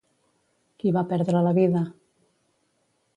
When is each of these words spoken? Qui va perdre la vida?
Qui 0.83 0.93
va 0.95 1.03
perdre 1.11 1.43
la 1.49 1.53
vida? 1.59 1.83